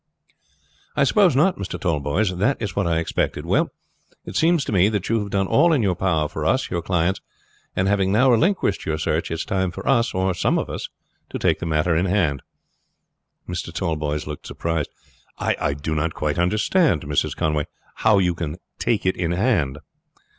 "I 0.95 1.03
suppose 1.03 1.35
not, 1.35 1.57
Mr. 1.57 1.79
Tallboys; 1.79 2.35
that 2.39 2.59
is 2.59 2.75
what 2.75 2.87
I 2.87 2.97
expected. 2.97 3.45
Well, 3.45 3.69
it 4.25 4.35
seems 4.35 4.65
to 4.65 4.71
me 4.71 4.89
that 4.89 5.07
you 5.09 5.17
having 5.17 5.29
done 5.29 5.45
all 5.45 5.71
in 5.73 5.83
your 5.83 5.93
power 5.93 6.27
for 6.27 6.43
us, 6.43 6.71
your 6.71 6.81
clients, 6.81 7.21
and 7.75 7.87
having 7.87 8.11
now 8.11 8.31
relinquished 8.31 8.83
your 8.83 8.97
search, 8.97 9.29
it 9.29 9.35
is 9.35 9.45
time 9.45 9.69
for 9.69 9.87
us, 9.87 10.15
or 10.15 10.33
some 10.33 10.57
of 10.57 10.71
us, 10.71 10.89
to 11.29 11.37
take 11.37 11.59
the 11.59 11.67
matter 11.67 11.95
in 11.95 12.07
hand."' 12.07 12.41
Mr. 13.47 13.71
Tallboys 13.71 14.25
looked 14.25 14.47
surprised. 14.47 14.89
"I 15.37 15.75
do 15.75 15.93
not 15.93 16.15
quite 16.15 16.39
understand, 16.39 17.03
Mrs. 17.03 17.35
Conway, 17.35 17.65
how 17.97 18.17
you 18.17 18.33
can 18.33 18.55
take 18.79 19.05
it 19.05 19.15
in 19.15 19.33
hand." 19.33 19.77